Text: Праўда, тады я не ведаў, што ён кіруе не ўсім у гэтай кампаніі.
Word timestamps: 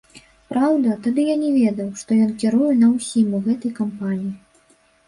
Праўда, 0.53 0.95
тады 1.03 1.25
я 1.27 1.35
не 1.43 1.51
ведаў, 1.59 1.91
што 2.01 2.17
ён 2.25 2.35
кіруе 2.45 2.71
не 2.81 2.89
ўсім 2.97 3.27
у 3.43 3.47
гэтай 3.47 3.71
кампаніі. 3.79 4.37